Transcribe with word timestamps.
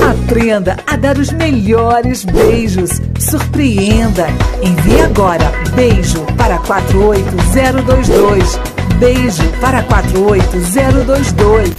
Aprenda 0.00 0.76
a 0.86 0.96
dar 0.96 1.18
os 1.18 1.30
melhores 1.32 2.24
beijos. 2.24 2.92
Surpreenda. 3.20 4.26
Envie 4.62 5.02
agora 5.02 5.52
beijo 5.74 6.24
para 6.36 6.58
48022. 6.60 8.58
Beijo 8.98 9.42
para 9.60 9.82
48022. 9.82 11.76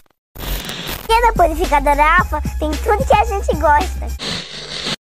E 1.09 1.21
na 1.21 1.33
purificadora 1.33 2.19
Alfa 2.19 2.41
tem 2.59 2.69
tudo 2.71 3.03
que 3.05 3.15
a 3.15 3.25
gente 3.25 3.55
gosta. 3.55 4.07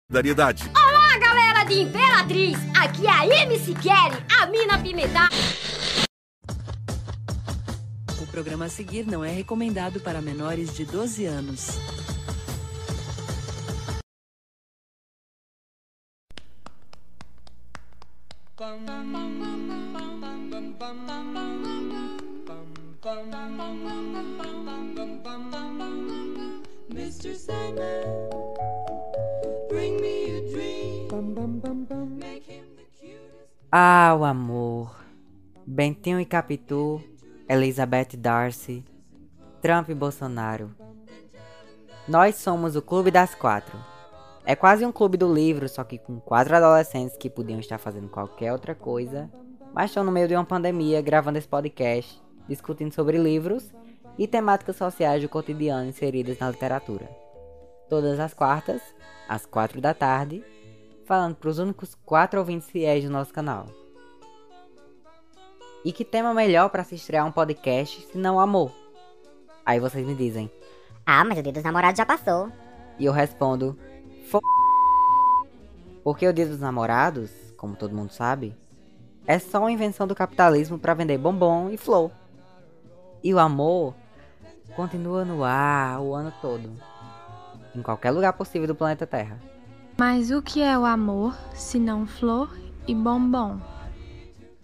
Variedade. 0.08 0.70
Olá, 0.76 1.18
galera 1.18 1.64
de 1.64 1.82
Imperatriz! 1.82 2.58
Aqui 2.76 3.06
é 3.06 3.10
a 3.10 3.26
MC 3.26 3.74
Kelly, 3.74 4.22
a 4.40 4.46
mina 4.46 4.78
pimentar. 4.78 5.30
O 8.20 8.26
programa 8.28 8.66
a 8.66 8.68
seguir 8.68 9.04
não 9.06 9.24
é 9.24 9.30
recomendado 9.30 9.98
para 10.00 10.20
menores 10.20 10.74
de 10.74 10.84
12 10.84 11.24
anos. 11.26 11.78
Mr. 26.90 27.34
Sandman, 27.34 28.04
bring 29.68 30.00
me 30.00 30.36
a 30.36 30.50
dream. 30.50 31.08
Make 32.18 32.44
him 32.44 32.64
the 32.76 32.84
cutest. 32.98 33.48
Ah, 33.72 34.14
o 34.18 34.24
amor. 34.24 34.94
Bentinho 35.66 36.20
e 36.20 36.24
Capitu, 36.24 37.02
Elizabeth 37.48 38.16
Darcy, 38.16 38.84
Trump 39.62 39.88
e 39.88 39.94
Bolsonaro. 39.94 40.74
Nós 42.06 42.36
somos 42.36 42.76
o 42.76 42.82
Clube 42.82 43.10
das 43.10 43.34
Quatro. 43.34 43.93
É 44.46 44.54
quase 44.54 44.84
um 44.84 44.92
clube 44.92 45.16
do 45.16 45.32
livro, 45.32 45.68
só 45.68 45.82
que 45.84 45.98
com 45.98 46.20
quatro 46.20 46.54
adolescentes 46.54 47.16
que 47.16 47.30
podiam 47.30 47.60
estar 47.60 47.78
fazendo 47.78 48.08
qualquer 48.08 48.52
outra 48.52 48.74
coisa, 48.74 49.30
mas 49.72 49.90
estão 49.90 50.04
no 50.04 50.12
meio 50.12 50.28
de 50.28 50.34
uma 50.34 50.44
pandemia 50.44 51.00
gravando 51.00 51.38
esse 51.38 51.48
podcast, 51.48 52.20
discutindo 52.48 52.92
sobre 52.92 53.16
livros 53.16 53.72
e 54.18 54.28
temáticas 54.28 54.76
sociais 54.76 55.22
do 55.22 55.28
cotidiano 55.28 55.88
inseridas 55.88 56.38
na 56.38 56.50
literatura. 56.50 57.08
Todas 57.88 58.20
as 58.20 58.34
quartas, 58.34 58.82
às 59.28 59.46
quatro 59.46 59.80
da 59.80 59.94
tarde, 59.94 60.44
falando 61.06 61.34
para 61.36 61.48
os 61.48 61.58
únicos 61.58 61.94
quatro 62.04 62.38
ouvintes 62.38 62.68
fiéis 62.70 63.04
do 63.04 63.10
nosso 63.10 63.32
canal. 63.32 63.66
E 65.84 65.92
que 65.92 66.04
tema 66.04 66.32
melhor 66.32 66.68
para 66.70 66.84
se 66.84 66.94
estrear 66.94 67.26
um 67.26 67.32
podcast 67.32 68.00
se 68.06 68.16
não 68.18 68.38
amor? 68.40 68.70
Aí 69.66 69.80
vocês 69.80 70.06
me 70.06 70.14
dizem, 70.14 70.50
Ah, 71.04 71.24
mas 71.24 71.38
o 71.38 71.42
dia 71.42 71.52
dos 71.52 71.62
namorados 71.62 71.98
já 71.98 72.06
passou. 72.06 72.50
e 72.98 73.04
eu 73.06 73.12
respondo, 73.12 73.76
F... 74.38 76.00
Porque 76.02 76.26
o 76.26 76.32
Dia 76.32 76.46
dos 76.46 76.60
Namorados, 76.60 77.30
como 77.56 77.76
todo 77.76 77.94
mundo 77.94 78.12
sabe, 78.12 78.56
é 79.26 79.38
só 79.38 79.60
uma 79.60 79.72
invenção 79.72 80.06
do 80.06 80.14
capitalismo 80.14 80.78
para 80.78 80.94
vender 80.94 81.18
bombom 81.18 81.70
e 81.70 81.76
flor. 81.76 82.10
E 83.22 83.32
o 83.32 83.38
amor 83.38 83.94
continua 84.76 85.24
no 85.24 85.42
ar 85.44 86.00
o 86.00 86.14
ano 86.14 86.32
todo, 86.42 86.70
em 87.74 87.82
qualquer 87.82 88.10
lugar 88.10 88.32
possível 88.34 88.68
do 88.68 88.74
planeta 88.74 89.06
Terra. 89.06 89.40
Mas 89.96 90.30
o 90.30 90.42
que 90.42 90.60
é 90.60 90.76
o 90.78 90.84
amor, 90.84 91.34
se 91.54 91.78
não 91.78 92.06
flor 92.06 92.50
e 92.86 92.94
bombom? 92.94 93.58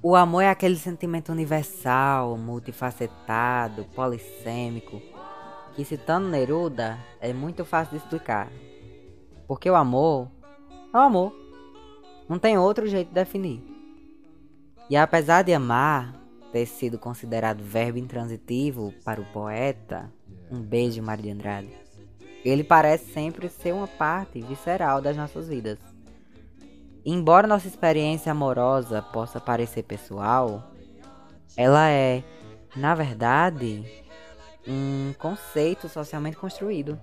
O 0.02 0.16
amor 0.16 0.42
é 0.42 0.50
aquele 0.50 0.76
sentimento 0.76 1.30
universal, 1.30 2.36
multifacetado, 2.36 3.84
polissêmico, 3.94 5.00
que 5.74 5.84
citando 5.84 6.28
Neruda 6.28 6.98
é 7.20 7.32
muito 7.32 7.64
fácil 7.64 7.98
de 7.98 8.04
explicar. 8.04 8.48
Porque 9.50 9.68
o 9.68 9.74
amor 9.74 10.30
é 10.94 10.96
o 10.96 11.00
amor. 11.00 11.34
Não 12.28 12.38
tem 12.38 12.56
outro 12.56 12.86
jeito 12.86 13.08
de 13.08 13.14
definir. 13.14 13.60
E 14.88 14.96
apesar 14.96 15.42
de 15.42 15.52
amar 15.52 16.14
ter 16.52 16.64
sido 16.66 17.00
considerado 17.00 17.60
verbo 17.60 17.98
intransitivo 17.98 18.94
para 19.04 19.20
o 19.20 19.25
poeta, 19.32 20.08
um 20.52 20.62
beijo 20.62 21.02
Mário 21.02 21.25
de 21.25 21.30
Andrade, 21.30 21.76
ele 22.44 22.62
parece 22.62 23.12
sempre 23.12 23.48
ser 23.48 23.75
uma 23.75 23.88
parte 23.88 24.41
visceral 24.41 25.02
das 25.02 25.16
nossas 25.16 25.48
vidas. 25.48 25.80
Embora 27.04 27.48
nossa 27.48 27.66
experiência 27.66 28.30
amorosa 28.30 29.02
possa 29.02 29.41
parecer 29.41 29.82
pessoal, 29.82 30.70
ela 31.56 31.91
é, 31.91 32.22
na 32.76 32.94
verdade, 32.94 33.84
um 34.64 35.12
conceito 35.19 35.88
socialmente 35.88 36.36
construído, 36.36 37.00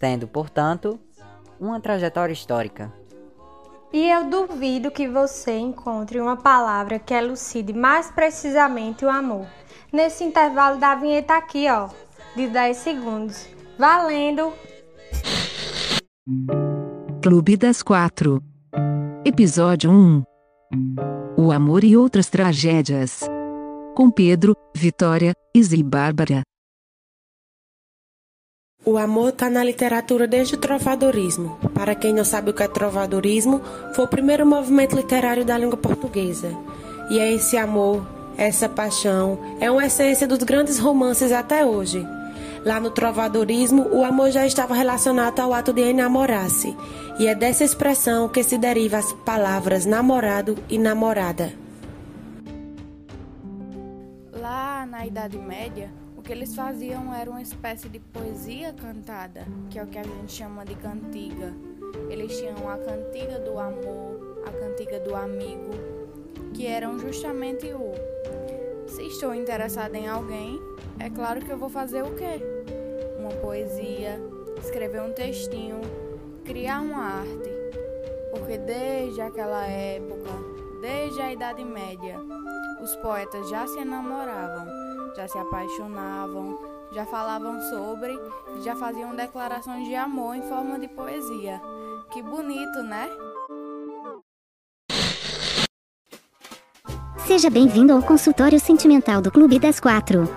tendo, 0.00 0.26
portanto, 0.26 0.98
uma 1.62 1.80
trajetória 1.80 2.32
histórica. 2.32 2.92
E 3.92 4.10
eu 4.10 4.28
duvido 4.28 4.90
que 4.90 5.06
você 5.06 5.58
encontre 5.58 6.20
uma 6.20 6.36
palavra 6.36 6.98
que 6.98 7.14
elucide 7.14 7.72
mais 7.72 8.10
precisamente 8.10 9.04
o 9.04 9.10
amor. 9.10 9.46
Nesse 9.92 10.24
intervalo 10.24 10.78
da 10.78 10.94
vinheta 10.94 11.34
aqui, 11.34 11.66
ó, 11.70 11.88
de 12.34 12.48
10 12.48 12.76
segundos. 12.76 13.46
Valendo! 13.78 14.52
Clube 17.22 17.56
das 17.56 17.82
Quatro. 17.82 18.42
Episódio 19.24 19.90
1. 19.90 20.22
O 21.36 21.52
amor 21.52 21.84
e 21.84 21.96
outras 21.96 22.28
tragédias. 22.28 23.20
Com 23.94 24.10
Pedro, 24.10 24.56
Vitória, 24.74 25.34
Izzy 25.54 25.80
e 25.80 25.82
Bárbara. 25.82 26.42
O 28.84 28.98
amor 28.98 29.28
está 29.28 29.48
na 29.48 29.62
literatura 29.62 30.26
desde 30.26 30.56
o 30.56 30.58
trovadorismo. 30.58 31.56
Para 31.72 31.94
quem 31.94 32.12
não 32.12 32.24
sabe 32.24 32.50
o 32.50 32.52
que 32.52 32.64
é 32.64 32.68
trovadorismo, 32.68 33.60
foi 33.94 34.04
o 34.04 34.08
primeiro 34.08 34.44
movimento 34.44 34.96
literário 34.96 35.44
da 35.44 35.56
língua 35.56 35.76
portuguesa. 35.76 36.50
E 37.08 37.20
é 37.20 37.32
esse 37.32 37.56
amor, 37.56 38.04
essa 38.36 38.68
paixão, 38.68 39.38
é 39.60 39.70
uma 39.70 39.86
essência 39.86 40.26
dos 40.26 40.38
grandes 40.38 40.80
romances 40.80 41.30
até 41.30 41.64
hoje. 41.64 42.04
Lá 42.64 42.80
no 42.80 42.90
trovadorismo, 42.90 43.86
o 43.92 44.04
amor 44.04 44.32
já 44.32 44.44
estava 44.44 44.74
relacionado 44.74 45.38
ao 45.38 45.54
ato 45.54 45.72
de 45.72 45.82
enamorar-se, 45.82 46.76
e 47.20 47.28
é 47.28 47.36
dessa 47.36 47.62
expressão 47.62 48.28
que 48.28 48.42
se 48.42 48.58
deriva 48.58 48.98
as 48.98 49.12
palavras 49.12 49.86
namorado 49.86 50.58
e 50.68 50.76
namorada. 50.76 51.52
Lá 54.32 54.84
na 54.86 55.06
Idade 55.06 55.38
Média, 55.38 56.01
o 56.22 56.24
que 56.24 56.32
eles 56.32 56.54
faziam 56.54 57.12
era 57.12 57.28
uma 57.28 57.42
espécie 57.42 57.88
de 57.88 57.98
poesia 57.98 58.72
cantada, 58.72 59.44
que 59.68 59.76
é 59.76 59.82
o 59.82 59.88
que 59.88 59.98
a 59.98 60.04
gente 60.04 60.32
chama 60.32 60.64
de 60.64 60.76
cantiga. 60.76 61.52
Eles 62.08 62.38
tinham 62.38 62.70
a 62.70 62.78
cantiga 62.78 63.40
do 63.40 63.58
amor, 63.58 64.44
a 64.46 64.52
cantiga 64.52 65.00
do 65.00 65.16
amigo, 65.16 65.72
que 66.54 66.64
eram 66.64 66.96
justamente 66.96 67.66
o 67.72 67.92
se 68.86 69.02
estou 69.02 69.34
interessada 69.34 69.98
em 69.98 70.06
alguém, 70.06 70.60
é 71.00 71.10
claro 71.10 71.40
que 71.40 71.50
eu 71.50 71.58
vou 71.58 71.68
fazer 71.68 72.02
o 72.02 72.14
quê? 72.14 72.40
Uma 73.18 73.30
poesia, 73.40 74.20
escrever 74.62 75.02
um 75.02 75.12
textinho, 75.12 75.80
criar 76.44 76.82
uma 76.82 77.02
arte. 77.02 77.50
Porque 78.30 78.58
desde 78.58 79.20
aquela 79.20 79.66
época, 79.66 80.30
desde 80.80 81.20
a 81.20 81.32
Idade 81.32 81.64
Média, 81.64 82.20
os 82.80 82.94
poetas 82.96 83.48
já 83.50 83.66
se 83.66 83.80
enamoravam, 83.80 84.61
já 85.16 85.28
se 85.28 85.38
apaixonavam, 85.38 86.58
já 86.92 87.04
falavam 87.04 87.60
sobre, 87.70 88.18
já 88.64 88.74
faziam 88.74 89.14
declarações 89.14 89.86
de 89.86 89.94
amor 89.94 90.36
em 90.36 90.42
forma 90.42 90.78
de 90.78 90.88
poesia. 90.88 91.60
Que 92.10 92.22
bonito, 92.22 92.82
né? 92.82 93.08
Seja 97.26 97.48
bem-vindo 97.48 97.92
ao 97.92 98.02
consultório 98.02 98.58
sentimental 98.58 99.22
do 99.22 99.30
Clube 99.30 99.58
das 99.58 99.80
Quatro. 99.80 100.28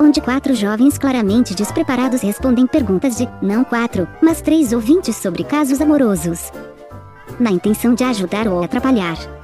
Onde 0.00 0.20
quatro 0.20 0.54
jovens 0.54 0.96
claramente 0.96 1.54
despreparados 1.54 2.22
respondem 2.22 2.66
perguntas 2.66 3.16
de, 3.16 3.28
não 3.42 3.62
quatro, 3.62 4.08
mas 4.22 4.40
três 4.40 4.72
ouvintes 4.72 5.16
sobre 5.16 5.44
casos 5.44 5.80
amorosos. 5.80 6.50
Na 7.38 7.50
intenção 7.50 7.94
de 7.94 8.02
ajudar 8.02 8.48
ou 8.48 8.62
atrapalhar 8.62 9.39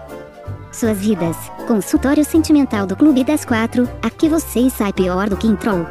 suas 0.77 0.99
vidas. 0.99 1.37
Consultório 1.67 2.25
sentimental 2.25 2.87
do 2.87 2.95
Clube 2.95 3.25
das 3.25 3.45
Quatro, 3.45 3.89
aqui 4.03 4.29
você 4.29 4.69
sai 4.69 4.93
pior 4.93 5.29
do 5.31 5.37
que 5.37 5.47
entrou. 5.47 5.87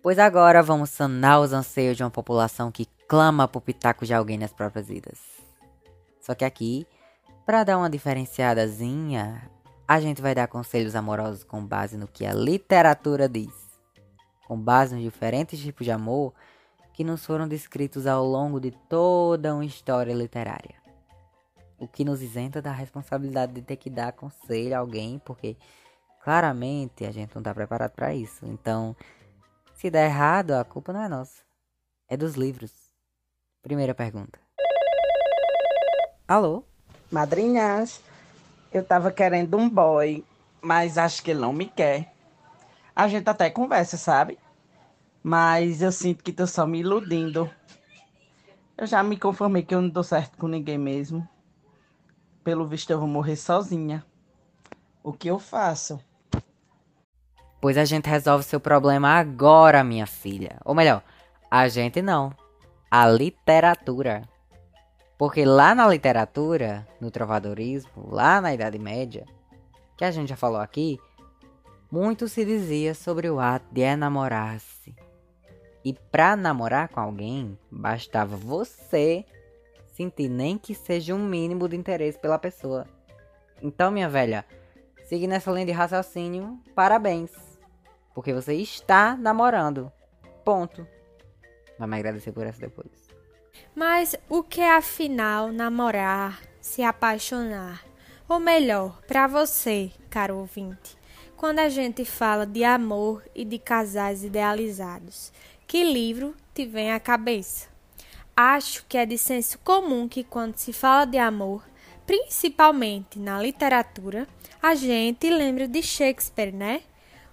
Pois 0.00 0.18
agora 0.18 0.62
vamos 0.62 0.90
sanar 0.90 1.40
os 1.40 1.52
anseios 1.52 1.96
de 1.96 2.04
uma 2.04 2.10
população 2.10 2.70
que 2.70 2.86
clama 3.08 3.48
por 3.48 3.62
pitaco 3.62 4.06
de 4.06 4.14
alguém 4.14 4.38
nas 4.38 4.52
próprias 4.52 4.86
vidas. 4.86 5.18
Só 6.20 6.34
que 6.34 6.44
aqui, 6.44 6.86
para 7.44 7.64
dar 7.64 7.78
uma 7.78 7.90
diferenciadazinha, 7.90 9.50
a 9.86 10.00
gente 10.00 10.22
vai 10.22 10.34
dar 10.34 10.46
conselhos 10.46 10.94
amorosos 10.94 11.42
com 11.42 11.64
base 11.64 11.96
no 11.96 12.06
que 12.06 12.24
a 12.24 12.32
literatura 12.32 13.28
diz. 13.28 13.52
Com 14.46 14.56
base 14.56 14.94
nos 14.94 15.02
diferentes 15.02 15.58
tipos 15.60 15.84
de 15.84 15.90
amor 15.90 16.32
que 16.92 17.02
nos 17.02 17.24
foram 17.24 17.48
descritos 17.48 18.06
ao 18.06 18.24
longo 18.24 18.60
de 18.60 18.70
toda 18.88 19.54
uma 19.54 19.64
história 19.64 20.12
literária. 20.12 20.81
O 21.82 21.88
que 21.88 22.04
nos 22.04 22.22
isenta 22.22 22.62
da 22.62 22.70
responsabilidade 22.70 23.54
de 23.54 23.60
ter 23.60 23.74
que 23.74 23.90
dar 23.90 24.12
conselho 24.12 24.76
a 24.76 24.78
alguém, 24.78 25.18
porque 25.18 25.56
claramente 26.22 27.04
a 27.04 27.10
gente 27.10 27.34
não 27.34 27.40
está 27.40 27.52
preparado 27.52 27.90
para 27.90 28.14
isso. 28.14 28.46
Então, 28.46 28.94
Se 29.74 29.90
der 29.90 30.06
errado, 30.06 30.52
a 30.52 30.64
culpa 30.64 30.92
não 30.92 31.02
é 31.02 31.08
nossa. 31.08 31.42
É 32.08 32.16
dos 32.16 32.36
livros. 32.36 32.70
Primeira 33.62 33.92
pergunta. 33.96 34.38
Alô? 36.28 36.62
Madrinhas, 37.10 38.00
eu 38.72 38.84
tava 38.84 39.10
querendo 39.10 39.56
um 39.56 39.68
boy, 39.68 40.24
mas 40.60 40.96
acho 40.96 41.20
que 41.20 41.32
ele 41.32 41.40
não 41.40 41.52
me 41.52 41.66
quer. 41.66 42.14
A 42.94 43.08
gente 43.08 43.28
até 43.28 43.50
conversa, 43.50 43.96
sabe? 43.96 44.38
Mas 45.20 45.82
eu 45.82 45.90
sinto 45.90 46.22
que 46.22 46.32
tô 46.32 46.46
só 46.46 46.64
me 46.64 46.78
iludindo. 46.78 47.50
Eu 48.78 48.86
já 48.86 49.02
me 49.02 49.18
conformei 49.18 49.64
que 49.64 49.74
eu 49.74 49.82
não 49.82 49.88
dou 49.88 50.04
certo 50.04 50.38
com 50.38 50.46
ninguém 50.46 50.78
mesmo. 50.78 51.28
Pelo 52.44 52.66
visto, 52.66 52.90
eu 52.90 52.98
vou 52.98 53.08
morrer 53.08 53.36
sozinha. 53.36 54.04
O 55.02 55.12
que 55.12 55.28
eu 55.28 55.38
faço? 55.38 56.00
Pois 57.60 57.78
a 57.78 57.84
gente 57.84 58.08
resolve 58.08 58.44
seu 58.44 58.58
problema 58.58 59.10
agora, 59.10 59.84
minha 59.84 60.06
filha. 60.06 60.58
Ou 60.64 60.74
melhor, 60.74 61.02
a 61.48 61.68
gente 61.68 62.02
não. 62.02 62.34
A 62.90 63.08
literatura. 63.08 64.28
Porque 65.16 65.44
lá 65.44 65.72
na 65.72 65.86
literatura, 65.86 66.86
no 67.00 67.10
trovadorismo, 67.10 68.08
lá 68.10 68.40
na 68.40 68.52
Idade 68.52 68.78
Média, 68.78 69.24
que 69.96 70.04
a 70.04 70.10
gente 70.10 70.30
já 70.30 70.36
falou 70.36 70.60
aqui, 70.60 70.98
muito 71.90 72.26
se 72.26 72.44
dizia 72.44 72.92
sobre 72.92 73.30
o 73.30 73.38
ato 73.38 73.66
de 73.70 73.82
enamorar-se. 73.82 74.96
E 75.84 75.92
pra 75.92 76.34
namorar 76.34 76.88
com 76.88 76.98
alguém, 76.98 77.56
bastava 77.70 78.36
você 78.36 79.24
sentir 79.92 80.28
nem 80.28 80.58
que 80.58 80.74
seja 80.74 81.14
um 81.14 81.24
mínimo 81.24 81.68
de 81.68 81.76
interesse 81.76 82.18
pela 82.18 82.38
pessoa. 82.38 82.86
Então, 83.62 83.90
minha 83.90 84.08
velha, 84.08 84.44
seguindo 85.04 85.32
essa 85.32 85.52
linha 85.52 85.66
de 85.66 85.72
raciocínio, 85.72 86.58
parabéns. 86.74 87.30
Porque 88.14 88.32
você 88.32 88.54
está 88.54 89.16
namorando. 89.16 89.92
Ponto. 90.44 90.86
Vai 91.78 91.88
me 91.88 91.96
agradecer 91.96 92.32
por 92.32 92.46
essa 92.46 92.60
depois. 92.60 93.08
Mas 93.74 94.16
o 94.28 94.42
que 94.42 94.60
é 94.60 94.74
afinal 94.74 95.52
namorar, 95.52 96.40
se 96.60 96.82
apaixonar? 96.82 97.84
Ou 98.28 98.40
melhor, 98.40 99.00
para 99.06 99.26
você, 99.26 99.90
caro 100.08 100.38
ouvinte, 100.38 100.96
quando 101.36 101.58
a 101.58 101.68
gente 101.68 102.04
fala 102.04 102.46
de 102.46 102.64
amor 102.64 103.22
e 103.34 103.44
de 103.44 103.58
casais 103.58 104.24
idealizados, 104.24 105.32
que 105.66 105.84
livro 105.84 106.34
te 106.54 106.64
vem 106.66 106.92
à 106.92 107.00
cabeça? 107.00 107.71
Acho 108.36 108.86
que 108.88 108.96
é 108.96 109.04
de 109.04 109.18
senso 109.18 109.58
comum 109.58 110.08
que 110.08 110.24
quando 110.24 110.56
se 110.56 110.72
fala 110.72 111.04
de 111.04 111.18
amor, 111.18 111.62
principalmente 112.06 113.18
na 113.18 113.40
literatura, 113.40 114.26
a 114.60 114.74
gente 114.74 115.28
lembra 115.28 115.68
de 115.68 115.82
Shakespeare, 115.82 116.52
né? 116.52 116.82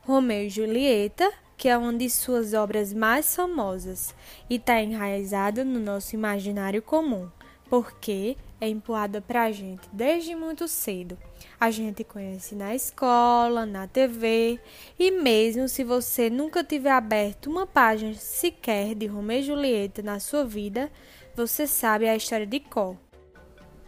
Romeu 0.02 0.46
e 0.46 0.50
Julieta, 0.50 1.32
que 1.56 1.70
é 1.70 1.78
uma 1.78 1.94
de 1.94 2.10
suas 2.10 2.54
obras 2.54 2.94
mais 2.94 3.36
famosas 3.36 4.14
e 4.50 4.56
está 4.56 4.82
enraizada 4.82 5.64
no 5.64 5.80
nosso 5.80 6.16
imaginário 6.16 6.82
comum, 6.82 7.30
porque 7.70 8.36
é 8.60 8.68
empurrada 8.68 9.22
para 9.22 9.44
a 9.44 9.52
gente 9.52 9.88
desde 9.94 10.36
muito 10.36 10.68
cedo. 10.68 11.18
A 11.60 11.72
gente 11.72 12.04
conhece 12.04 12.56
na 12.56 12.74
escola, 12.74 13.66
na 13.66 13.88
TV, 13.88 14.60
e 14.98 15.12
mesmo 15.12 15.68
se 15.70 15.84
você 15.84 16.30
nunca 16.30 16.64
tiver 16.64 16.92
aberto 16.92 17.50
uma 17.50 17.68
página 17.68 18.14
sequer 18.16 18.96
de 18.96 19.06
Romeu 19.06 19.40
e 19.40 19.44
Julieta 19.44 20.02
na 20.02 20.20
sua 20.20 20.44
vida, 20.44 20.92
você 21.36 21.68
sabe 21.68 22.08
a 22.08 22.16
história 22.16 22.46
de 22.46 22.60
cor. 22.60 22.98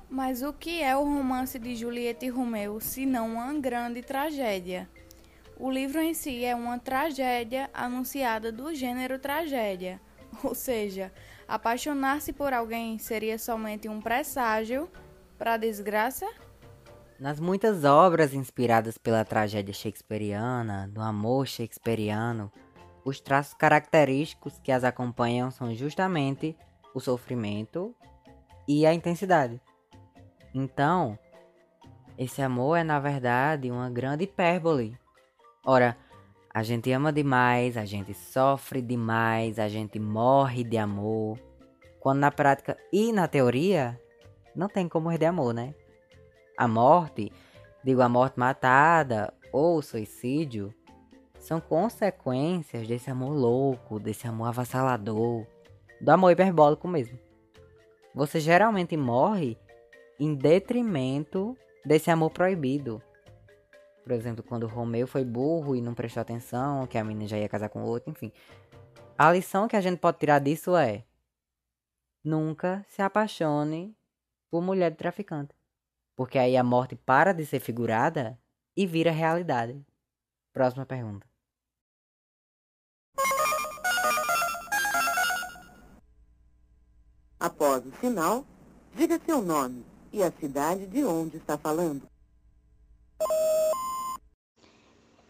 Mas 0.10 0.42
o 0.42 0.52
que 0.52 0.82
é 0.82 0.96
o 0.96 1.04
romance 1.04 1.58
de 1.58 1.76
Julieta 1.76 2.26
e 2.26 2.30
Romeu, 2.30 2.80
se 2.80 3.06
não 3.06 3.36
uma 3.36 3.54
grande 3.54 4.02
tragédia? 4.02 4.90
O 5.58 5.70
livro 5.70 6.02
em 6.02 6.14
si 6.14 6.44
é 6.44 6.56
uma 6.56 6.80
tragédia 6.80 7.70
anunciada 7.74 8.52
do 8.52 8.74
gênero 8.74 9.20
tragédia, 9.20 10.02
ou 10.44 10.54
seja, 10.54 11.14
apaixonar-se 11.52 12.32
por 12.32 12.54
alguém 12.54 12.98
seria 12.98 13.38
somente 13.38 13.90
um 13.90 14.00
presságio 14.00 14.90
para 15.38 15.56
a 15.56 15.58
desgraça? 15.58 16.26
Nas 17.20 17.42
muitas 17.42 17.84
obras 17.84 18.34
inspiradas 18.34 18.98
pela 18.98 19.26
tragédia 19.26 19.74
shakespeariana, 19.74 20.88
do 20.88 21.02
amor 21.02 21.46
shakespeariano, 21.46 22.50
os 23.04 23.20
traços 23.20 23.54
característicos 23.54 24.60
que 24.60 24.72
as 24.72 24.86
acompanham 24.86 25.52
são 25.52 25.76
justamente 25.76 26.56
o 26.96 27.02
sofrimento 27.02 27.94
e 28.66 28.86
a 28.86 28.94
intensidade. 28.94 29.60
Então, 30.54 31.20
esse 32.18 32.42
amor 32.42 32.78
é 32.78 32.84
na 32.84 33.00
verdade 33.00 33.70
uma 33.70 33.90
grande 33.90 34.24
hipérbole. 34.24 34.98
Ora, 35.66 35.98
a 36.54 36.64
gente 36.64 36.92
ama 36.92 37.14
demais, 37.14 37.78
a 37.78 37.86
gente 37.86 38.14
sofre 38.14 38.82
demais, 38.82 39.58
a 39.58 39.70
gente 39.70 39.98
morre 39.98 40.64
de 40.64 40.78
amor. 40.78 41.40
Quando 42.00 42.20
na 42.20 42.32
prática 42.32 42.78
e 42.92 43.14
na 43.14 43.28
teoria, 43.28 44.00
não 44.56 44.68
tem 44.68 44.90
como 44.90 45.06
morrer 45.06 45.18
de 45.18 45.26
amor, 45.26 45.54
né? 45.54 45.74
A 46.58 46.68
morte, 46.68 47.32
digo 47.84 48.02
a 48.02 48.10
morte 48.10 48.38
matada 48.38 49.34
ou 49.54 49.78
o 49.78 49.82
suicídio, 49.82 50.74
são 51.40 51.62
consequências 51.62 52.88
desse 52.88 53.10
amor 53.10 53.32
louco, 53.32 54.00
desse 54.00 54.28
amor 54.28 54.48
avassalador, 54.48 55.46
do 56.02 56.12
amor 56.12 56.32
hiperbólico 56.32 56.88
mesmo. 56.88 57.18
Você 58.14 58.42
geralmente 58.42 58.98
morre 58.98 59.58
em 60.20 60.36
detrimento 60.36 61.58
desse 61.86 62.12
amor 62.12 62.32
proibido. 62.32 63.02
Por 64.04 64.12
exemplo, 64.12 64.44
quando 64.44 64.68
Romeu 64.68 65.08
foi 65.08 65.24
burro 65.24 65.76
e 65.76 65.82
não 65.82 65.94
prestou 65.94 66.22
atenção, 66.22 66.88
que 66.88 66.98
a 66.98 67.04
menina 67.04 67.28
já 67.28 67.38
ia 67.38 67.48
casar 67.48 67.70
com 67.70 67.84
outro, 67.84 68.10
enfim. 68.10 68.32
A 69.18 69.32
lição 69.32 69.68
que 69.68 69.76
a 69.76 69.82
gente 69.82 70.00
pode 70.00 70.18
tirar 70.18 70.40
disso 70.40 70.76
é: 70.76 71.06
nunca 72.24 72.84
se 72.90 73.02
apaixone 73.02 73.96
por 74.50 74.62
mulher 74.62 74.92
de 74.92 74.98
traficante. 74.98 75.56
Porque 76.16 76.38
aí 76.38 76.58
a 76.58 76.64
morte 76.64 76.96
para 76.96 77.32
de 77.32 77.46
ser 77.46 77.60
figurada 77.60 78.40
e 78.76 78.86
vira 78.86 79.12
realidade. 79.12 79.80
Próxima 80.52 80.86
pergunta. 80.86 81.26
Após 87.40 87.84
o 87.86 87.92
sinal, 88.00 88.46
diga 88.96 89.20
seu 89.26 89.42
nome 89.42 89.84
e 90.12 90.22
a 90.22 90.32
cidade 90.32 90.86
de 90.86 91.04
onde 91.04 91.38
está 91.38 91.58
falando. 91.58 92.08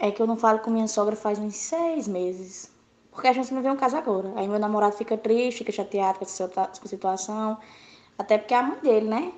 É 0.04 0.10
que 0.10 0.20
eu 0.20 0.26
não 0.26 0.36
falo 0.36 0.58
com 0.58 0.72
minha 0.72 0.88
sogra 0.88 1.16
faz 1.16 1.38
uns 1.38 1.56
seis 1.56 2.08
meses. 2.08 2.72
Porque 3.12 3.28
a 3.28 3.34
gente 3.34 3.54
não 3.54 3.62
vê 3.62 3.70
um 3.70 3.78
caso 3.78 3.96
agora. 3.96 4.34
Aí 4.36 4.48
meu 4.48 4.58
namorado 4.58 4.98
fica 4.98 5.16
triste, 5.16 5.60
fica 5.60 5.72
chateado 5.72 6.18
com 6.18 6.26
essa 6.26 6.50
a 6.56 6.88
situação. 6.88 7.60
Até 8.18 8.40
porque 8.40 8.56
é 8.56 8.58
a 8.58 8.64
mãe 8.64 8.80
dele, 8.80 9.08
né? 9.08 9.32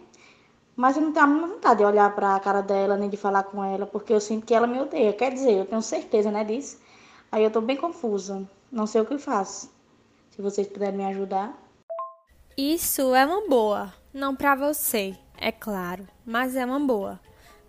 Mas 0.73 0.95
eu 0.95 1.03
não 1.03 1.11
tenho 1.11 1.25
a 1.25 1.27
mínima 1.27 1.47
vontade 1.47 1.79
de 1.79 1.85
olhar 1.85 2.15
pra 2.15 2.39
cara 2.39 2.61
dela, 2.61 2.95
nem 2.95 3.09
de 3.09 3.17
falar 3.17 3.43
com 3.43 3.61
ela, 3.61 3.85
porque 3.85 4.13
eu 4.13 4.21
sinto 4.21 4.45
que 4.45 4.53
ela 4.53 4.65
me 4.65 4.79
odeia. 4.79 5.11
Quer 5.11 5.33
dizer, 5.33 5.51
eu 5.51 5.65
tenho 5.65 5.81
certeza, 5.81 6.31
né, 6.31 6.45
disso. 6.45 6.79
Aí 7.29 7.43
eu 7.43 7.51
tô 7.51 7.59
bem 7.59 7.75
confusa. 7.75 8.47
Não 8.71 8.87
sei 8.87 9.01
o 9.01 9.05
que 9.05 9.15
eu 9.15 9.19
faço. 9.19 9.69
Se 10.31 10.41
vocês 10.41 10.65
puderem 10.65 10.97
me 10.97 11.05
ajudar. 11.07 11.53
Isso 12.57 13.13
é 13.13 13.25
uma 13.25 13.49
boa. 13.49 13.93
Não 14.13 14.33
para 14.33 14.55
você, 14.55 15.13
é 15.37 15.51
claro, 15.51 16.07
mas 16.25 16.55
é 16.55 16.65
uma 16.65 16.79
boa. 16.79 17.19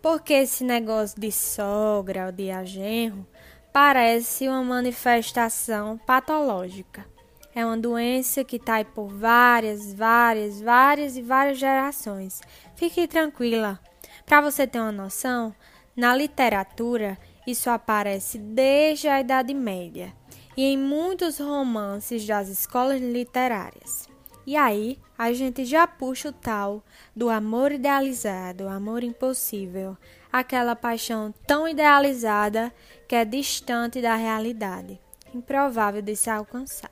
Porque 0.04 0.34
esse 0.34 0.62
negócio 0.62 1.18
de 1.18 1.32
sogra 1.32 2.26
ou 2.26 2.32
de 2.32 2.50
agenro 2.50 3.26
parece 3.72 4.46
uma 4.46 4.62
manifestação 4.62 5.96
patológica. 5.96 7.06
É 7.54 7.64
uma 7.64 7.78
doença 7.78 8.44
que 8.44 8.56
está 8.56 8.74
aí 8.74 8.84
por 8.84 9.08
várias, 9.08 9.94
várias, 9.94 10.60
várias 10.60 11.16
e 11.16 11.22
várias 11.22 11.56
gerações. 11.56 12.42
Fique 12.76 13.08
tranquila. 13.08 13.80
Para 14.26 14.42
você 14.42 14.66
ter 14.66 14.78
uma 14.78 14.92
noção, 14.92 15.54
na 15.96 16.14
literatura 16.14 17.16
isso 17.46 17.70
aparece 17.70 18.36
desde 18.36 19.08
a 19.08 19.22
Idade 19.22 19.54
Média 19.54 20.12
e 20.54 20.64
em 20.64 20.76
muitos 20.76 21.38
romances 21.38 22.26
das 22.26 22.50
escolas 22.50 23.00
literárias. 23.00 24.06
E 24.46 24.54
aí, 24.54 24.98
a 25.16 25.32
gente 25.32 25.64
já 25.64 25.86
puxa 25.86 26.28
o 26.28 26.32
tal 26.32 26.82
do 27.14 27.30
amor 27.30 27.72
idealizado, 27.72 28.68
amor 28.68 29.04
impossível, 29.04 29.96
aquela 30.32 30.74
paixão 30.74 31.32
tão 31.46 31.68
idealizada 31.68 32.72
que 33.08 33.14
é 33.14 33.24
distante 33.24 34.00
da 34.00 34.16
realidade, 34.16 35.00
improvável 35.32 36.02
de 36.02 36.16
se 36.16 36.28
alcançar. 36.28 36.90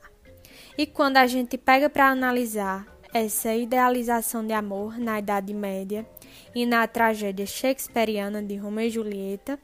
E 0.77 0.85
quando 0.85 1.17
a 1.17 1.27
gente 1.27 1.57
pega 1.57 1.89
para 1.89 2.09
analisar 2.09 2.87
essa 3.13 3.53
idealização 3.53 4.45
de 4.45 4.53
amor 4.53 4.97
na 4.97 5.19
Idade 5.19 5.53
Média 5.53 6.07
e 6.55 6.65
na 6.65 6.87
tragédia 6.87 7.45
shakespeariana 7.45 8.41
de 8.41 8.55
Romeu 8.55 8.87
e 8.87 8.89
Julieta, 8.89 9.59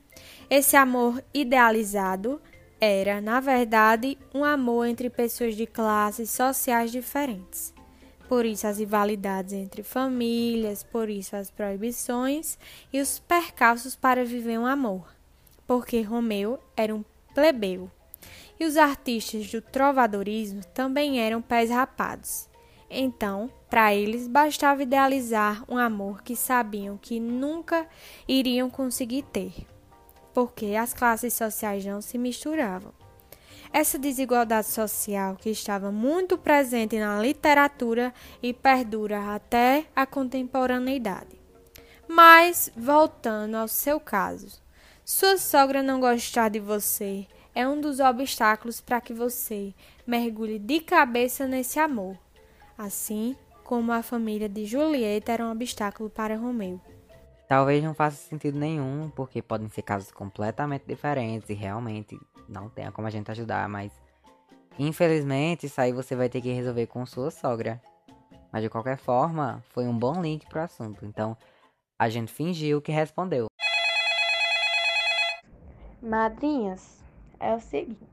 esse 0.50 0.76
amor 0.76 1.24
idealizado 1.34 2.40
era, 2.80 3.20
na 3.20 3.40
verdade, 3.40 4.18
um 4.34 4.44
amor 4.44 4.86
entre 4.86 5.10
pessoas 5.10 5.56
de 5.56 5.66
classes 5.66 6.30
sociais 6.30 6.92
diferentes. 6.92 7.74
Por 8.30 8.46
isso 8.46 8.68
as 8.68 8.78
rivalidades 8.78 9.54
entre 9.54 9.82
famílias, 9.82 10.84
por 10.84 11.10
isso 11.10 11.36
as 11.36 11.50
proibições 11.50 12.60
e 12.94 13.02
os 13.02 13.18
percalços 13.18 13.96
para 13.96 14.24
viver 14.24 14.60
um 14.60 14.68
amor. 14.68 15.12
Porque 15.66 16.00
Romeu 16.04 16.60
era 16.78 16.96
um 16.96 17.04
plebeu 17.34 17.90
E 18.60 18.66
os 18.66 18.78
artistas 18.78 19.50
do 19.52 19.62
trovadorismo 19.62 20.62
também 20.76 21.20
eram 21.20 21.42
pés 21.42 21.72
rapados. 21.72 22.48
Então, 22.88 23.50
para 23.68 23.96
eles 23.96 24.28
bastava 24.28 24.84
idealizar 24.84 25.64
um 25.68 25.78
amor 25.78 26.22
que 26.22 26.36
sabiam 26.36 26.98
que 26.98 27.20
nunca 27.20 27.88
iriam 28.28 28.70
conseguir 28.70 29.24
ter, 29.24 29.54
porque 30.36 30.76
as 30.76 30.94
classes 30.94 31.34
sociais 31.34 31.84
não 31.84 32.00
se 32.00 32.18
misturavam. 32.18 32.94
Essa 33.72 34.00
desigualdade 34.00 34.68
social 34.68 35.36
que 35.36 35.50
estava 35.50 35.92
muito 35.92 36.38
presente 36.38 36.98
na 36.98 37.22
literatura 37.22 38.14
e 38.42 38.52
perdura 38.52 39.36
até 39.36 39.86
a 39.96 40.06
contemporaneidade. 40.06 41.40
Mas, 42.08 42.72
voltando 42.76 43.56
ao 43.56 43.68
seu 43.68 44.00
caso, 44.00 44.60
sua 45.06 45.38
sogra 45.38 45.84
não 45.84 46.00
gostar 46.00 46.50
de 46.50 46.60
você 46.60 47.28
é 47.54 47.68
um 47.68 47.80
dos 47.80 48.00
obstáculos 48.00 48.82
para 48.82 49.00
que 49.00 49.14
você 49.14 49.74
mergulhe 50.06 50.58
de 50.58 50.80
cabeça 50.80 51.48
nesse 51.48 51.80
amor, 51.80 52.18
assim 52.78 53.36
como 53.64 53.92
a 53.92 54.02
família 54.02 54.50
de 54.50 54.66
Julieta 54.66 55.32
era 55.32 55.46
um 55.46 55.52
obstáculo 55.52 56.10
para 56.10 56.36
Romeu. 56.36 56.82
Talvez 57.50 57.84
não 57.84 57.96
faça 57.96 58.16
sentido 58.16 58.60
nenhum, 58.60 59.10
porque 59.10 59.42
podem 59.42 59.68
ser 59.70 59.82
casos 59.82 60.12
completamente 60.12 60.86
diferentes 60.86 61.50
e 61.50 61.56
realmente 61.56 62.16
não 62.48 62.70
tenha 62.70 62.92
como 62.92 63.08
a 63.08 63.10
gente 63.10 63.32
ajudar, 63.32 63.68
mas 63.68 63.92
infelizmente 64.78 65.66
isso 65.66 65.82
aí 65.82 65.92
você 65.92 66.16
vai 66.16 66.30
ter 66.30 66.42
que 66.42 66.52
resolver 66.52 66.86
com 66.86 67.04
sua 67.08 67.32
sogra. 67.32 67.82
Mas 68.52 68.62
de 68.62 68.70
qualquer 68.70 68.98
forma, 68.98 69.64
foi 69.70 69.88
um 69.88 69.98
bom 69.98 70.22
link 70.22 70.48
pro 70.48 70.62
assunto. 70.62 71.04
Então, 71.08 71.36
a 71.98 72.08
gente 72.08 72.32
fingiu 72.32 72.84
que 72.84 72.92
respondeu. 72.92 73.48
Madrinhas, 76.04 77.04
é 77.40 77.56
o 77.56 77.60
seguinte. 77.60 78.08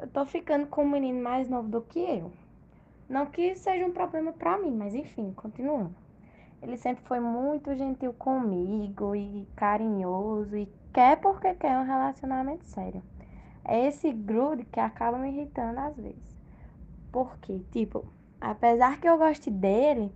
Eu 0.00 0.08
tô 0.08 0.24
ficando 0.24 0.66
com 0.68 0.84
um 0.84 0.90
menino 0.90 1.22
mais 1.22 1.50
novo 1.50 1.68
do 1.68 1.82
que 1.82 1.98
eu. 1.98 2.32
Não 3.10 3.26
que 3.26 3.54
seja 3.56 3.84
um 3.84 3.92
problema 3.92 4.32
pra 4.32 4.56
mim, 4.56 4.70
mas 4.70 4.94
enfim, 4.94 5.34
continuando. 5.36 6.05
Ele 6.62 6.76
sempre 6.76 7.04
foi 7.04 7.20
muito 7.20 7.74
gentil 7.74 8.12
comigo 8.14 9.14
e 9.14 9.46
carinhoso 9.54 10.56
e 10.56 10.66
quer 10.92 11.16
porque 11.20 11.54
quer 11.54 11.78
um 11.78 11.84
relacionamento 11.84 12.64
sério. 12.64 13.02
É 13.64 13.86
esse 13.86 14.12
grude 14.12 14.64
que 14.64 14.80
acaba 14.80 15.18
me 15.18 15.30
irritando 15.30 15.80
às 15.80 15.96
vezes. 15.96 16.36
Porque, 17.12 17.60
tipo, 17.70 18.04
apesar 18.40 18.98
que 19.00 19.08
eu 19.08 19.18
goste 19.18 19.50
dele, 19.50 20.12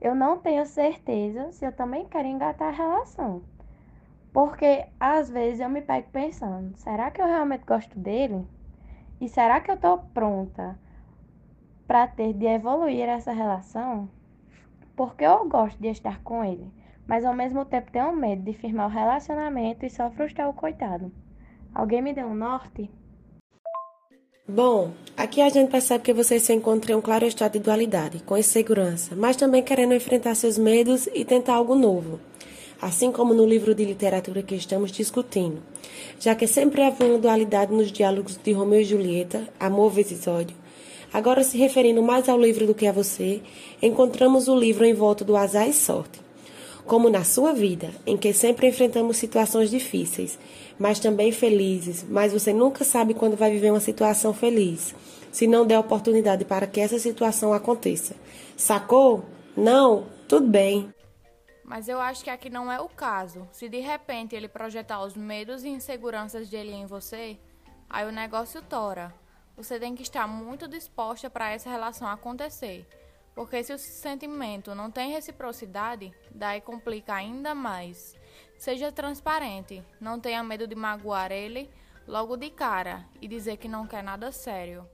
eu 0.00 0.14
não 0.14 0.38
tenho 0.38 0.66
certeza 0.66 1.52
se 1.52 1.64
eu 1.64 1.72
também 1.72 2.06
quero 2.06 2.28
engatar 2.28 2.68
a 2.68 2.76
relação. 2.76 3.42
Porque 4.32 4.86
às 4.98 5.30
vezes 5.30 5.60
eu 5.60 5.68
me 5.68 5.80
pego 5.80 6.08
pensando, 6.10 6.76
será 6.76 7.10
que 7.10 7.22
eu 7.22 7.26
realmente 7.26 7.64
gosto 7.64 7.98
dele? 7.98 8.44
E 9.20 9.28
será 9.28 9.60
que 9.60 9.70
eu 9.70 9.76
tô 9.76 9.98
pronta 9.98 10.78
para 11.86 12.06
ter 12.08 12.32
de 12.32 12.46
evoluir 12.46 13.08
essa 13.08 13.32
relação? 13.32 14.08
Porque 14.96 15.24
eu 15.24 15.48
gosto 15.48 15.78
de 15.80 15.88
estar 15.88 16.22
com 16.22 16.44
ele, 16.44 16.70
mas 17.06 17.24
ao 17.24 17.34
mesmo 17.34 17.64
tempo 17.64 17.90
tenho 17.90 18.14
medo 18.14 18.42
de 18.42 18.52
firmar 18.52 18.86
o 18.86 18.92
relacionamento 18.92 19.84
e 19.84 19.90
só 19.90 20.10
frustrar 20.10 20.48
o 20.48 20.54
coitado. 20.54 21.10
Alguém 21.74 22.00
me 22.00 22.12
deu 22.12 22.26
um 22.26 22.34
norte? 22.34 22.88
Bom, 24.46 24.92
aqui 25.16 25.40
a 25.40 25.48
gente 25.48 25.70
percebe 25.70 26.04
que 26.04 26.12
vocês 26.12 26.42
se 26.42 26.52
encontram 26.52 26.94
em 26.94 26.98
um 26.98 27.02
claro 27.02 27.26
estado 27.26 27.52
de 27.52 27.60
dualidade, 27.60 28.22
com 28.24 28.36
insegurança, 28.36 29.16
mas 29.16 29.36
também 29.36 29.62
querendo 29.62 29.94
enfrentar 29.94 30.34
seus 30.34 30.58
medos 30.58 31.08
e 31.14 31.24
tentar 31.24 31.54
algo 31.54 31.74
novo. 31.74 32.20
Assim 32.80 33.10
como 33.10 33.32
no 33.32 33.46
livro 33.46 33.74
de 33.74 33.84
literatura 33.84 34.42
que 34.42 34.54
estamos 34.54 34.92
discutindo, 34.92 35.62
já 36.20 36.34
que 36.34 36.46
sempre 36.46 36.82
havia 36.82 37.06
uma 37.06 37.18
dualidade 37.18 37.72
nos 37.72 37.90
diálogos 37.90 38.36
de 38.36 38.52
Romeu 38.52 38.82
e 38.82 38.84
Julieta, 38.84 39.48
amor 39.58 39.90
vezes 39.90 40.26
ódio. 40.28 40.63
Agora, 41.14 41.44
se 41.44 41.56
referindo 41.56 42.02
mais 42.02 42.28
ao 42.28 42.36
livro 42.36 42.66
do 42.66 42.74
que 42.74 42.88
a 42.88 42.92
você, 42.92 43.40
encontramos 43.80 44.48
o 44.48 44.58
livro 44.58 44.84
em 44.84 44.92
volta 44.92 45.24
do 45.24 45.36
azar 45.36 45.68
e 45.68 45.72
sorte. 45.72 46.20
Como 46.84 47.08
na 47.08 47.22
sua 47.22 47.52
vida, 47.52 47.88
em 48.04 48.16
que 48.16 48.32
sempre 48.32 48.66
enfrentamos 48.66 49.16
situações 49.16 49.70
difíceis, 49.70 50.36
mas 50.76 50.98
também 50.98 51.30
felizes, 51.30 52.02
mas 52.02 52.32
você 52.32 52.52
nunca 52.52 52.82
sabe 52.82 53.14
quando 53.14 53.36
vai 53.36 53.52
viver 53.52 53.70
uma 53.70 53.78
situação 53.78 54.34
feliz, 54.34 54.92
se 55.30 55.46
não 55.46 55.64
der 55.64 55.78
oportunidade 55.78 56.44
para 56.44 56.66
que 56.66 56.80
essa 56.80 56.98
situação 56.98 57.54
aconteça. 57.54 58.16
Sacou? 58.56 59.24
Não? 59.56 60.06
Tudo 60.26 60.48
bem. 60.48 60.92
Mas 61.62 61.88
eu 61.88 62.00
acho 62.00 62.24
que 62.24 62.30
aqui 62.30 62.50
não 62.50 62.72
é 62.72 62.80
o 62.80 62.88
caso. 62.88 63.48
Se 63.52 63.68
de 63.68 63.78
repente 63.78 64.34
ele 64.34 64.48
projetar 64.48 65.00
os 65.00 65.14
medos 65.14 65.62
e 65.62 65.68
inseguranças 65.68 66.48
dele 66.48 66.72
em 66.72 66.86
você, 66.86 67.38
aí 67.88 68.04
o 68.04 68.10
negócio 68.10 68.60
tora. 68.62 69.14
Você 69.56 69.78
tem 69.78 69.94
que 69.94 70.02
estar 70.02 70.26
muito 70.26 70.66
disposta 70.66 71.30
para 71.30 71.50
essa 71.50 71.70
relação 71.70 72.08
acontecer. 72.08 72.86
Porque 73.34 73.62
se 73.62 73.72
o 73.72 73.78
sentimento 73.78 74.74
não 74.74 74.90
tem 74.90 75.12
reciprocidade, 75.12 76.12
daí 76.30 76.60
complica 76.60 77.14
ainda 77.14 77.54
mais. 77.54 78.16
Seja 78.58 78.92
transparente, 78.92 79.82
não 80.00 80.20
tenha 80.20 80.42
medo 80.42 80.66
de 80.66 80.74
magoar 80.74 81.32
ele 81.32 81.70
logo 82.06 82.36
de 82.36 82.50
cara 82.50 83.04
e 83.20 83.26
dizer 83.26 83.56
que 83.56 83.68
não 83.68 83.86
quer 83.86 84.02
nada 84.02 84.30
sério. 84.30 84.88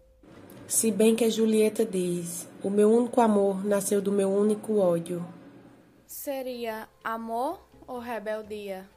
Se 0.67 0.91
bem 0.91 1.17
que 1.17 1.25
a 1.25 1.31
Julieta 1.31 1.85
diz: 1.85 2.49
O 2.63 2.71
meu 2.71 2.91
único 2.91 3.21
amor 3.21 3.65
nasceu 3.65 4.01
do 4.01 4.13
meu 4.13 4.31
único 4.31 4.79
ódio. 4.79 5.25
Seria 6.07 6.89
amor 7.03 7.61
ou 7.87 7.99
rebeldia? 7.99 8.89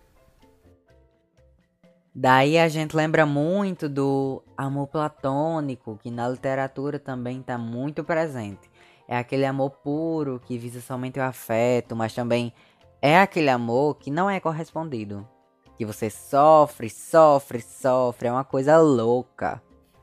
Daí 2.16 2.60
a 2.60 2.68
gente 2.68 2.96
lembra 2.96 3.26
muito 3.26 3.90
do 3.90 4.44
amor 4.56 4.88
platônico, 4.88 6.00
que 6.02 6.12
na 6.12 6.30
literatura 6.30 7.00
também 7.00 7.40
está 7.40 7.58
muito 7.58 8.04
presente. 8.04 8.70
É 9.08 9.18
aquele 9.18 9.46
amor 9.46 9.72
puro 9.72 10.40
que 10.46 10.58
visa 10.58 10.80
somente 10.80 11.20
o 11.20 11.24
afeto, 11.24 11.96
mas 11.96 12.14
também 12.14 12.54
é 13.02 13.20
aquele 13.20 13.50
amor 13.50 13.96
que 13.96 14.12
não 14.12 14.30
é 14.30 14.40
correspondido. 14.40 15.28
Que 15.76 15.86
você 15.86 16.08
sofre, 16.08 16.88
sofre, 16.88 17.62
sofre, 17.62 18.28
é 18.28 18.32
uma 18.32 18.44
coisa 18.44 18.78
louca. 18.78 19.60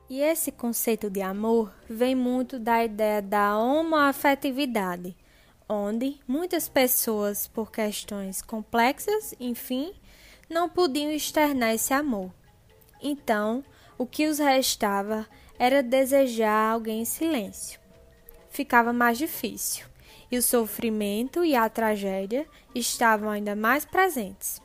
E 0.09 0.19
esse 0.19 0.51
conceito 0.51 1.09
de 1.09 1.21
amor 1.21 1.71
vem 1.89 2.13
muito 2.13 2.59
da 2.59 2.83
ideia 2.83 3.21
da 3.21 3.57
homoafetividade, 3.57 5.15
onde 5.69 6.19
muitas 6.27 6.67
pessoas, 6.67 7.47
por 7.47 7.71
questões 7.71 8.41
complexas, 8.41 9.33
enfim, 9.39 9.93
não 10.51 10.69
podiam 10.69 11.09
externar 11.11 11.73
esse 11.73 11.93
amor. 11.93 12.31
Então, 13.01 13.63
o 13.97 14.05
que 14.05 14.27
os 14.27 14.37
restava 14.37 15.27
era 15.57 15.81
desejar 15.81 16.71
alguém 16.71 17.01
em 17.01 17.05
silêncio. 17.05 17.79
Ficava 18.49 18.91
mais 18.91 19.17
difícil, 19.17 19.85
e 20.29 20.37
o 20.37 20.41
sofrimento 20.41 21.43
e 21.43 21.55
a 21.55 21.69
tragédia 21.69 22.45
estavam 22.75 23.29
ainda 23.29 23.55
mais 23.55 23.85
presentes. 23.85 24.61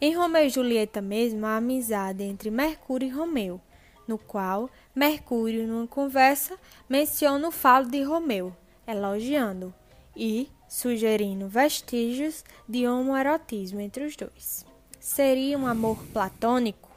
Em 0.00 0.14
Romeu 0.14 0.46
e 0.46 0.50
Julieta 0.50 1.00
mesmo, 1.00 1.46
a 1.46 1.56
amizade 1.56 2.22
entre 2.22 2.50
Mercúrio 2.50 3.08
e 3.08 3.10
Romeu, 3.10 3.60
no 4.06 4.18
qual 4.18 4.70
Mercúrio, 4.94 5.66
numa 5.66 5.86
conversa, 5.86 6.58
menciona 6.88 7.48
o 7.48 7.50
falo 7.50 7.88
de 7.88 8.02
Romeu, 8.02 8.54
elogiando 8.86 9.74
e 10.16 10.48
sugerindo 10.68 11.48
vestígios 11.48 12.44
de 12.68 12.86
homoerotismo 12.86 13.80
entre 13.80 14.04
os 14.04 14.16
dois. 14.16 14.73
Seria 15.04 15.58
um 15.58 15.66
amor 15.66 16.02
platônico? 16.14 16.90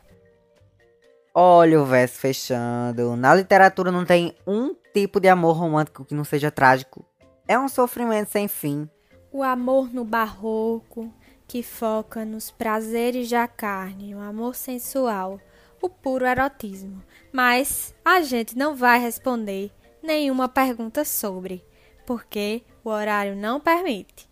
Olha 1.35 1.81
o 1.81 1.85
verso 1.85 2.17
fechando. 2.17 3.17
Na 3.17 3.35
literatura 3.35 3.91
não 3.91 4.05
tem 4.05 4.33
um 4.47 4.73
tipo 4.93 5.19
de 5.19 5.27
amor 5.27 5.57
romântico 5.57 6.05
que 6.05 6.15
não 6.15 6.23
seja 6.23 6.49
trágico. 6.49 7.05
É 7.45 7.59
um 7.59 7.67
sofrimento 7.67 8.29
sem 8.29 8.47
fim. 8.47 8.89
O 9.29 9.43
amor 9.43 9.93
no 9.93 10.05
barroco, 10.05 11.13
que 11.45 11.61
foca 11.61 12.23
nos 12.23 12.49
prazeres 12.49 13.29
da 13.29 13.45
carne, 13.45 14.15
o 14.15 14.21
amor 14.21 14.55
sensual, 14.55 15.37
o 15.81 15.89
puro 15.89 16.25
erotismo. 16.25 17.03
Mas 17.33 17.93
a 18.05 18.21
gente 18.21 18.57
não 18.57 18.73
vai 18.73 19.01
responder 19.01 19.69
nenhuma 20.01 20.47
pergunta 20.47 21.03
sobre, 21.03 21.61
porque 22.05 22.63
o 22.85 22.89
horário 22.89 23.35
não 23.35 23.59
permite. 23.59 24.26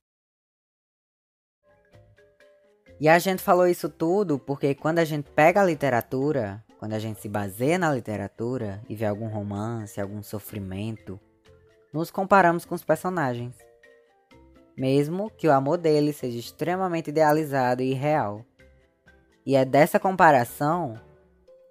E 2.99 3.09
a 3.09 3.19
gente 3.19 3.41
falou 3.41 3.67
isso 3.67 3.89
tudo 3.89 4.39
porque 4.39 4.73
quando 4.73 4.99
a 4.99 5.05
gente 5.05 5.29
pega 5.31 5.61
a 5.61 5.65
literatura, 5.65 6.63
quando 6.79 6.93
a 6.93 6.99
gente 6.99 7.19
se 7.19 7.27
baseia 7.27 7.77
na 7.77 7.93
literatura 7.93 8.81
e 8.87 8.95
vê 8.95 9.05
algum 9.05 9.27
romance, 9.27 9.99
algum 9.99 10.23
sofrimento, 10.23 11.19
nos 11.91 12.09
comparamos 12.09 12.63
com 12.63 12.73
os 12.73 12.83
personagens. 12.83 13.55
Mesmo 14.77 15.29
que 15.29 15.47
o 15.47 15.51
amor 15.51 15.77
deles 15.77 16.15
seja 16.17 16.37
extremamente 16.37 17.09
idealizado 17.09 17.81
e 17.81 17.93
real. 17.93 18.45
E 19.45 19.55
é 19.55 19.65
dessa 19.65 19.99
comparação 19.99 20.99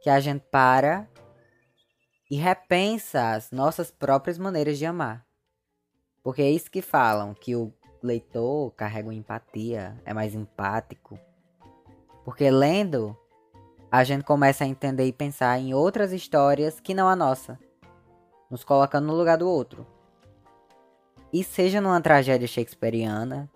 que 0.03 0.11
a 0.11 0.21
gente 0.21 0.45
para 0.51 1.09
e 2.31 2.37
repensa 2.37 3.33
as 3.33 3.51
nossas 3.51 3.91
próprias 3.91 4.39
maneiras 4.39 4.79
de 4.79 4.85
amar. 4.85 5.25
Porque 6.23 6.43
é 6.43 6.51
isso 6.51 6.71
que 6.71 6.83
falam, 6.83 7.35
que 7.35 7.55
o 7.55 7.73
leitor 8.05 8.71
carrega 8.73 9.09
uma 9.09 9.15
empatia, 9.15 9.97
é 10.05 10.13
mais 10.13 10.35
empático. 10.35 11.19
Porque 12.25 12.51
lendo, 12.51 13.17
a 13.91 14.05
gente 14.05 14.25
começa 14.25 14.65
a 14.65 14.67
entender 14.67 15.07
e 15.07 15.13
pensar 15.13 15.59
em 15.59 15.73
outras 15.73 16.13
histórias 16.13 16.81
que 16.81 16.95
não 16.95 17.09
a 17.09 17.17
nossa, 17.17 17.59
nos 18.51 18.63
colocando 18.63 19.07
no 19.07 19.15
lugar 19.15 19.39
do 19.39 19.49
outro. 19.49 19.87
E 21.33 21.43
seja 21.43 21.81
numa 21.81 22.01
tragédia 22.01 22.47
shakespeariana, 22.47 23.51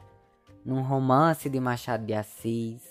num 0.65 0.83
romance 0.83 1.49
de 1.49 1.61
Machado 1.61 2.05
de 2.05 2.15
Assis, 2.15 2.83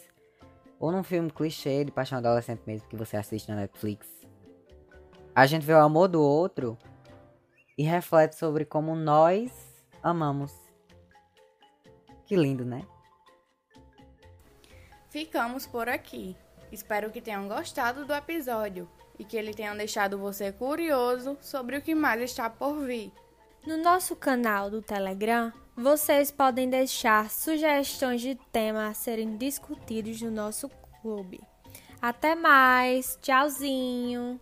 ou 0.79 0.91
num 0.91 1.03
filme 1.03 1.31
clichê 1.31 1.83
de 1.83 1.91
paixão 1.91 2.19
adolescente 2.19 2.61
mesmo 2.65 2.87
que 2.87 2.95
você 2.95 3.17
assiste 3.17 3.49
na 3.49 3.55
Netflix. 3.55 4.07
A 5.35 5.45
gente 5.45 5.65
vê 5.65 5.73
o 5.73 5.79
amor 5.79 6.07
do 6.07 6.21
outro 6.21 6.77
e 7.77 7.83
reflete 7.83 8.35
sobre 8.35 8.65
como 8.65 8.95
nós 8.95 9.51
amamos. 10.01 10.66
Que 12.27 12.35
lindo, 12.35 12.65
né? 12.65 12.85
Ficamos 15.09 15.65
por 15.65 15.87
aqui. 15.87 16.35
Espero 16.71 17.09
que 17.09 17.21
tenham 17.21 17.47
gostado 17.47 18.05
do 18.05 18.13
episódio 18.13 18.89
e 19.17 19.23
que 19.23 19.37
ele 19.37 19.53
tenha 19.53 19.73
deixado 19.73 20.17
você 20.17 20.51
curioso 20.51 21.37
sobre 21.41 21.77
o 21.77 21.81
que 21.81 21.95
mais 21.95 22.21
está 22.21 22.49
por 22.49 22.85
vir. 22.85 23.11
No 23.65 23.77
nosso 23.77 24.15
canal 24.15 24.69
do 24.69 24.81
Telegram, 24.81 25.51
vocês 25.75 26.31
podem 26.31 26.69
deixar 26.69 27.29
sugestões 27.29 28.21
de 28.21 28.35
temas 28.51 28.91
a 28.91 28.93
serem 28.93 29.37
discutidos 29.37 30.21
no 30.21 30.31
nosso 30.31 30.69
clube. 31.01 31.41
Até 32.01 32.35
mais, 32.35 33.17
tchauzinho! 33.21 34.39